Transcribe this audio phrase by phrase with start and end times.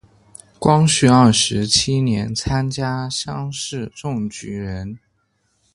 [0.57, 4.97] 光绪二十七年参加乡试中举人。